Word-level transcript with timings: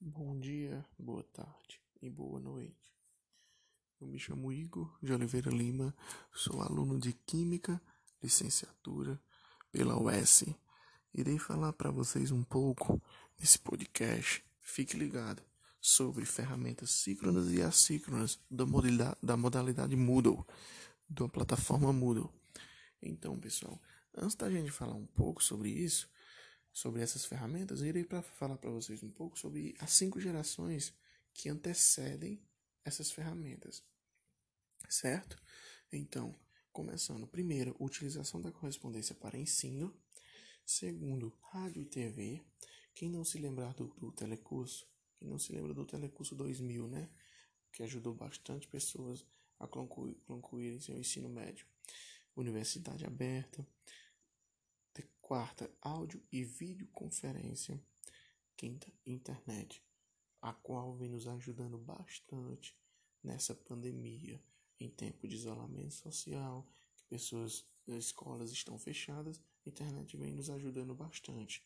Bom 0.00 0.38
dia, 0.38 0.86
boa 0.96 1.24
tarde 1.24 1.82
e 2.00 2.08
boa 2.08 2.38
noite. 2.38 2.94
Eu 4.00 4.06
me 4.06 4.16
chamo 4.16 4.52
Igor 4.52 4.96
de 5.02 5.12
Oliveira 5.12 5.50
Lima, 5.50 5.92
sou 6.32 6.62
aluno 6.62 7.00
de 7.00 7.12
Química, 7.12 7.82
licenciatura 8.22 9.20
pela 9.72 10.00
UES. 10.00 10.44
Irei 11.12 11.36
falar 11.36 11.72
para 11.72 11.90
vocês 11.90 12.30
um 12.30 12.44
pouco 12.44 13.02
nesse 13.40 13.58
podcast, 13.58 14.44
fique 14.60 14.96
ligado, 14.96 15.42
sobre 15.80 16.24
ferramentas 16.24 16.90
síncronas 16.90 17.50
e 17.50 17.60
assíncronas 17.60 18.38
da 18.48 18.64
modalidade, 18.64 19.16
da 19.20 19.36
modalidade 19.36 19.96
Moodle, 19.96 20.46
da 21.08 21.28
plataforma 21.28 21.92
Moodle. 21.92 22.32
Então, 23.02 23.36
pessoal, 23.36 23.82
antes 24.16 24.36
da 24.36 24.48
gente 24.48 24.70
falar 24.70 24.94
um 24.94 25.06
pouco 25.06 25.42
sobre 25.42 25.70
isso, 25.70 26.08
sobre 26.72 27.02
essas 27.02 27.24
ferramentas, 27.24 27.82
irei 27.82 28.04
para 28.04 28.22
falar 28.22 28.56
para 28.56 28.70
vocês 28.70 29.02
um 29.02 29.10
pouco 29.10 29.38
sobre 29.38 29.74
as 29.78 29.92
cinco 29.92 30.20
gerações 30.20 30.94
que 31.32 31.48
antecedem 31.48 32.40
essas 32.84 33.10
ferramentas, 33.10 33.82
certo? 34.88 35.40
Então, 35.92 36.34
começando, 36.72 37.26
primeiro, 37.26 37.74
utilização 37.80 38.40
da 38.40 38.52
correspondência 38.52 39.14
para 39.14 39.38
ensino, 39.38 39.94
segundo, 40.64 41.36
rádio 41.50 41.82
e 41.82 41.86
TV. 41.86 42.42
Quem 42.94 43.08
não 43.08 43.24
se 43.24 43.38
lembrar 43.38 43.74
do, 43.74 43.86
do 43.96 44.12
telecurso, 44.12 44.86
quem 45.16 45.28
não 45.28 45.38
se 45.38 45.52
lembra 45.52 45.74
do 45.74 45.84
telecurso 45.84 46.34
2000, 46.34 46.86
né? 46.88 47.08
Que 47.72 47.82
ajudou 47.82 48.14
bastante 48.14 48.68
pessoas 48.68 49.24
a 49.58 49.66
concluírem 49.66 50.80
seu 50.80 50.96
ensino 50.96 51.28
médio. 51.28 51.66
Universidade 52.36 53.04
aberta, 53.04 53.66
Quarta, 55.20 55.70
áudio 55.80 56.22
e 56.32 56.42
videoconferência. 56.42 57.82
Quinta, 58.56 58.90
internet, 59.04 59.84
a 60.40 60.52
qual 60.52 60.96
vem 60.96 61.10
nos 61.10 61.28
ajudando 61.28 61.76
bastante 61.76 62.76
nessa 63.22 63.54
pandemia, 63.54 64.42
em 64.80 64.88
tempo 64.88 65.28
de 65.28 65.36
isolamento 65.36 65.92
social, 65.92 66.66
que 66.96 67.04
pessoas, 67.04 67.66
as 67.86 67.94
escolas 67.96 68.50
estão 68.50 68.78
fechadas, 68.78 69.40
a 69.66 69.68
internet 69.68 70.16
vem 70.16 70.32
nos 70.32 70.48
ajudando 70.50 70.94
bastante. 70.94 71.62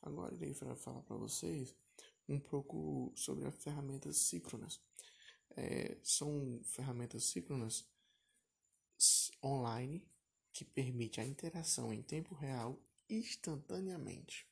Agora 0.00 0.34
irei 0.34 0.54
falar 0.54 1.02
para 1.02 1.16
vocês 1.16 1.76
um 2.28 2.40
pouco 2.40 3.12
sobre 3.14 3.46
as 3.46 3.54
ferramentas 3.56 4.16
síncronas. 4.16 4.80
É, 5.54 5.98
são 6.02 6.60
ferramentas 6.64 7.24
síncronas 7.24 7.86
online 9.42 10.02
que 10.52 10.64
permite 10.64 11.20
a 11.20 11.24
interação 11.24 11.92
em 11.92 12.02
tempo 12.02 12.34
real 12.34 12.78
instantaneamente. 13.08 14.46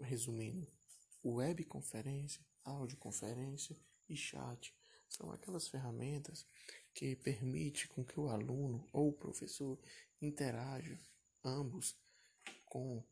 Resumindo, 0.00 0.70
webconferência, 1.24 2.44
audioconferência 2.64 3.76
e 4.08 4.16
chat 4.16 4.74
são 5.08 5.30
aquelas 5.30 5.68
ferramentas 5.68 6.46
que 6.94 7.16
permitem 7.16 7.86
com 7.88 8.04
que 8.04 8.18
o 8.18 8.28
aluno 8.28 8.86
ou 8.92 9.08
o 9.08 9.12
professor 9.12 9.78
interaja 10.20 10.98
ambos 11.44 11.96
com 12.64 13.02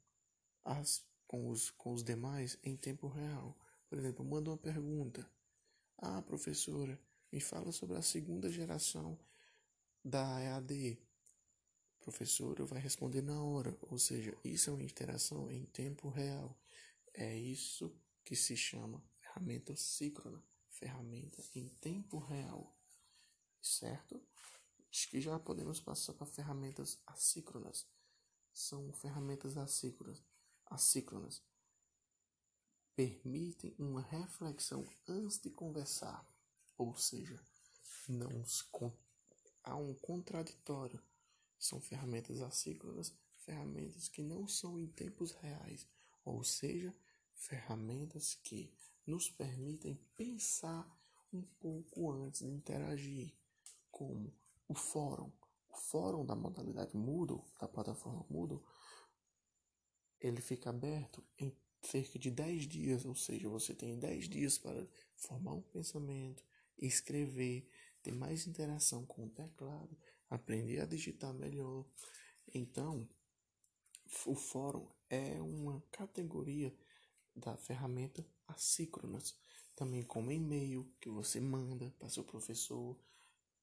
as 0.65 1.05
com 1.27 1.49
os, 1.49 1.71
com 1.71 1.93
os 1.93 2.05
demais 2.05 2.59
em 2.63 2.77
tempo 2.77 3.09
real. 3.09 3.59
Por 3.89 3.99
exemplo, 3.99 4.25
manda 4.25 4.51
uma 4.51 4.57
pergunta. 4.57 5.29
Ah, 5.99 6.23
professora, 6.23 6.99
me 7.33 7.41
fala 7.41 7.73
sobre 7.73 7.97
a 7.97 8.03
segunda 8.03 8.51
geração 8.51 9.19
da 10.07 10.41
EAD 10.41 10.97
professora 11.99 12.65
vai 12.65 12.79
responder 12.79 13.23
na 13.23 13.43
hora, 13.43 13.77
ou 13.83 13.99
seja, 13.99 14.39
isso 14.45 14.71
é 14.71 14.73
uma 14.73 14.85
interação 14.85 15.51
em 15.51 15.65
tempo 15.67 16.09
real. 16.09 16.57
É 17.13 17.37
isso 17.37 17.93
que 18.25 18.37
se 18.37 18.57
chama 18.57 19.03
ferramenta 19.19 19.75
síncrona, 19.75 20.41
ferramenta 20.69 21.43
em 21.57 21.69
tempo 21.81 22.19
real, 22.19 22.73
certo? 23.61 24.25
Acho 24.89 25.11
que 25.11 25.21
já 25.21 25.41
podemos 25.41 25.81
passar 25.81 26.15
para 26.15 26.25
ferramentas 26.25 27.01
assíncronas. 27.05 27.85
São 28.53 28.93
ferramentas 28.93 29.57
assíncronas. 29.57 30.23
assíncronas. 30.67 31.43
Permitem 32.95 33.75
uma 33.77 34.03
reflexão 34.03 34.87
antes 35.09 35.41
de 35.41 35.51
conversar, 35.51 36.25
ou 36.79 36.97
seja, 36.97 37.45
não 38.09 38.45
há 39.67 39.77
um 39.77 39.93
contraditório 39.95 41.03
são 41.59 41.81
ferramentas 41.81 42.41
assíncronas, 42.41 43.13
ferramentas 43.39 44.09
que 44.09 44.23
não 44.23 44.47
são 44.47 44.79
em 44.79 44.87
tempos 44.87 45.33
reais, 45.33 45.87
ou 46.25 46.43
seja, 46.45 46.95
ferramentas 47.35 48.35
que 48.35 48.73
nos 49.07 49.29
permitem 49.31 50.01
pensar 50.17 50.89
um 51.33 51.43
pouco 51.43 52.11
antes 52.13 52.41
de 52.41 52.51
interagir, 52.51 53.35
como 53.91 54.33
o 54.69 54.75
fórum. 54.75 55.31
O 55.69 55.77
fórum 55.77 56.25
da 56.25 56.35
modalidade 56.35 56.97
Moodle, 56.97 57.45
da 57.61 57.69
plataforma 57.69 58.25
Moodle, 58.31 58.65
ele 60.21 60.41
fica 60.41 60.71
aberto 60.71 61.23
em 61.39 61.55
cerca 61.83 62.19
de 62.19 62.31
10 62.31 62.67
dias, 62.67 63.05
ou 63.05 63.15
seja, 63.15 63.49
você 63.49 63.75
tem 63.75 63.99
10 63.99 64.29
dias 64.29 64.59
para 64.59 64.87
formar 65.15 65.53
um 65.53 65.63
pensamento, 65.63 66.45
escrever, 66.79 67.69
ter 68.07 68.13
mais 68.13 68.47
interação 68.47 69.05
com 69.05 69.27
o 69.27 69.31
teclado, 69.31 69.99
aprender 70.31 70.79
a 70.81 70.87
digitar 70.87 71.35
melhor. 71.35 71.85
Então, 72.55 73.09
o 74.25 74.37
fórum 74.37 74.89
é 75.11 75.43
uma 75.43 75.83
categoria 75.91 76.73
da 77.35 77.57
ferramenta 77.57 78.25
assíncronas, 78.47 79.37
também 79.75 80.05
como 80.05 80.31
e-mail 80.31 80.89
que 81.01 81.11
você 81.11 81.41
manda 81.41 81.93
para 81.99 82.09
seu 82.09 82.23
professor 82.23 82.97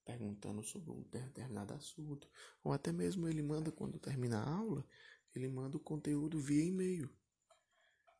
perguntando 0.03 0.61
sobre 0.61 0.91
um 0.91 1.01
determinado 1.03 1.73
assunto, 1.73 2.29
ou 2.61 2.73
até 2.73 2.91
mesmo 2.91 3.29
ele 3.29 3.41
manda 3.41 3.71
quando 3.71 3.97
termina 3.97 4.39
a 4.39 4.49
aula, 4.57 4.85
ele 5.33 5.47
manda 5.47 5.77
o 5.77 5.79
conteúdo 5.79 6.37
via 6.37 6.65
e-mail. 6.65 7.09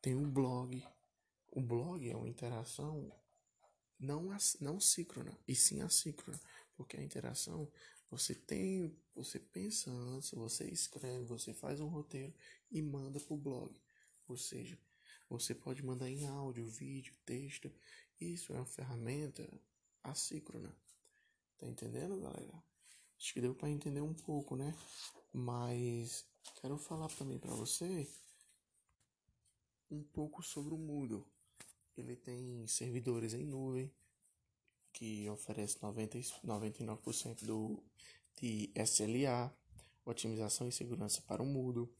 Tem 0.00 0.16
um 0.16 0.30
blog. 0.30 0.82
O 1.50 1.60
blog 1.60 2.08
é 2.08 2.16
uma 2.16 2.28
interação 2.28 3.12
não, 4.04 4.30
não 4.60 4.78
síncrona, 4.78 5.36
e 5.48 5.54
sim 5.54 5.80
assíncrona, 5.80 6.40
porque 6.76 6.96
a 6.96 7.02
interação 7.02 7.70
você 8.10 8.34
tem, 8.34 8.96
você 9.14 9.40
pensa 9.40 9.90
antes, 9.90 10.30
você 10.30 10.64
escreve, 10.70 11.24
você 11.24 11.52
faz 11.52 11.80
um 11.80 11.88
roteiro 11.88 12.32
e 12.70 12.80
manda 12.80 13.18
para 13.18 13.34
o 13.34 13.36
blog. 13.36 13.74
Ou 14.28 14.36
seja, 14.36 14.78
você 15.28 15.54
pode 15.54 15.84
mandar 15.84 16.08
em 16.08 16.24
áudio, 16.26 16.68
vídeo, 16.68 17.14
texto. 17.24 17.72
Isso 18.20 18.52
é 18.52 18.56
uma 18.56 18.66
ferramenta 18.66 19.48
assíncrona. 20.02 20.76
Tá 21.58 21.66
entendendo, 21.66 22.20
galera? 22.20 22.62
Acho 23.18 23.32
que 23.32 23.40
deu 23.40 23.54
para 23.54 23.70
entender 23.70 24.00
um 24.00 24.14
pouco, 24.14 24.54
né? 24.54 24.72
Mas 25.32 26.24
quero 26.60 26.78
falar 26.78 27.08
também 27.08 27.38
para 27.38 27.54
você 27.54 28.08
um 29.90 30.02
pouco 30.02 30.42
sobre 30.42 30.74
o 30.74 30.78
Moodle. 30.78 31.26
Ele 31.96 32.16
tem 32.16 32.66
servidores 32.66 33.34
em 33.34 33.44
nuvem 33.44 33.92
que 34.92 35.28
oferece 35.28 35.82
90, 35.82 36.18
99% 36.44 37.44
do, 37.44 37.82
de 38.36 38.72
SLA, 38.74 39.52
otimização 40.04 40.68
e 40.68 40.72
segurança 40.72 41.20
para 41.22 41.42
o 41.42 41.46
Moodle. 41.46 41.92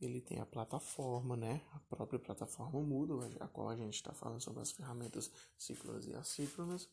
Ele 0.00 0.20
tem 0.20 0.40
a 0.40 0.46
plataforma, 0.46 1.36
né? 1.36 1.62
A 1.72 1.78
própria 1.80 2.18
plataforma 2.18 2.80
Moodle, 2.80 3.36
a 3.40 3.48
qual 3.48 3.68
a 3.68 3.76
gente 3.76 3.94
está 3.94 4.14
falando 4.14 4.40
sobre 4.40 4.62
as 4.62 4.72
ferramentas 4.72 5.30
síncronas 5.58 6.06
e 6.06 6.14
assíncronas. 6.14 6.88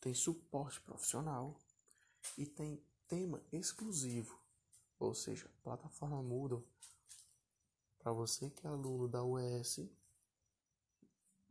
Tem 0.00 0.14
suporte 0.14 0.80
profissional 0.80 1.58
e 2.38 2.46
tem 2.46 2.80
tema 3.08 3.42
exclusivo, 3.52 4.38
ou 4.98 5.14
seja, 5.14 5.50
plataforma 5.62 6.22
Moodle. 6.22 6.64
Para 7.98 8.12
você 8.12 8.50
que 8.50 8.66
é 8.66 8.70
aluno 8.70 9.08
da 9.08 9.24
UES, 9.24 9.80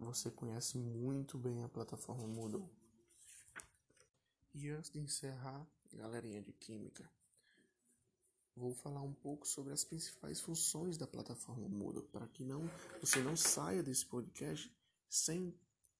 você 0.05 0.31
conhece 0.31 0.77
muito 0.77 1.37
bem 1.37 1.63
a 1.63 1.69
plataforma 1.69 2.27
Moodle. 2.27 2.67
E 4.53 4.69
antes 4.69 4.91
de 4.91 4.99
encerrar, 4.99 5.65
galerinha 5.93 6.41
de 6.41 6.51
química, 6.51 7.09
vou 8.55 8.73
falar 8.73 9.01
um 9.01 9.13
pouco 9.13 9.47
sobre 9.47 9.71
as 9.71 9.83
principais 9.83 10.41
funções 10.41 10.97
da 10.97 11.05
plataforma 11.05 11.69
Moodle, 11.69 12.03
para 12.03 12.27
que 12.27 12.43
não 12.43 12.69
você 12.99 13.21
não 13.21 13.35
saia 13.37 13.83
desse 13.83 14.05
podcast 14.05 14.73
sem 15.07 15.55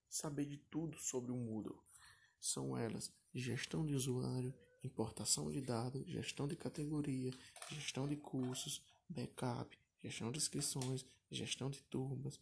saber 0.09 0.45
de 0.45 0.57
tudo 0.57 0.97
sobre 0.97 1.31
o 1.31 1.35
Moodle. 1.35 1.79
São 2.39 2.75
elas: 2.75 3.13
gestão 3.33 3.85
de 3.85 3.93
usuário, 3.93 4.53
importação 4.83 5.51
de 5.51 5.61
dados, 5.61 6.05
gestão 6.07 6.47
de 6.47 6.55
categoria, 6.55 7.31
gestão 7.69 8.07
de 8.07 8.15
cursos, 8.15 8.83
backup, 9.07 9.77
gestão 10.01 10.31
de 10.31 10.39
inscrições, 10.39 11.05
gestão 11.29 11.69
de 11.69 11.81
turmas, 11.83 12.39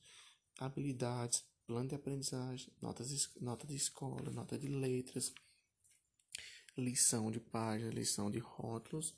habilidades, 0.59 1.43
plano 1.65 1.87
de 1.87 1.95
aprendizagem, 1.95 2.71
notas, 2.81 3.29
nota 3.39 3.65
de 3.65 3.75
escola, 3.75 4.31
nota 4.31 4.57
de 4.57 4.67
letras, 4.67 5.33
lição 6.77 7.31
de 7.31 7.39
página, 7.39 7.89
lição 7.89 8.29
de 8.29 8.39
rótulos 8.39 9.15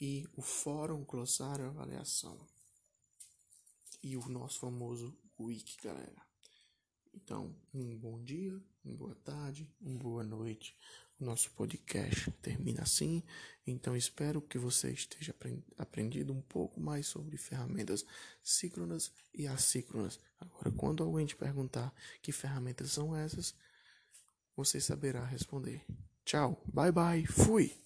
e 0.00 0.28
o 0.34 0.42
fórum 0.42 1.04
glossário 1.04 1.66
avaliação. 1.66 2.38
E 4.02 4.16
o 4.16 4.28
nosso 4.28 4.60
famoso 4.60 5.16
Week, 5.38 5.76
galera. 5.82 6.25
Então, 7.16 7.54
um 7.72 7.96
bom 7.96 8.22
dia, 8.22 8.60
uma 8.84 8.94
boa 8.94 9.14
tarde, 9.24 9.68
uma 9.80 9.98
boa 9.98 10.22
noite. 10.22 10.76
O 11.18 11.24
nosso 11.24 11.50
podcast 11.52 12.30
termina 12.42 12.82
assim. 12.82 13.22
Então, 13.66 13.96
espero 13.96 14.42
que 14.42 14.58
você 14.58 14.92
esteja 14.92 15.34
aprendido 15.78 16.32
um 16.32 16.42
pouco 16.42 16.78
mais 16.78 17.06
sobre 17.06 17.38
ferramentas 17.38 18.04
síncronas 18.42 19.10
e 19.34 19.46
assíncronas. 19.46 20.20
Agora, 20.38 20.70
quando 20.70 21.02
alguém 21.02 21.24
te 21.24 21.34
perguntar 21.34 21.92
que 22.20 22.32
ferramentas 22.32 22.92
são 22.92 23.16
essas, 23.16 23.54
você 24.54 24.78
saberá 24.78 25.24
responder. 25.24 25.82
Tchau, 26.24 26.62
bye 26.66 26.92
bye, 26.92 27.24
fui! 27.26 27.85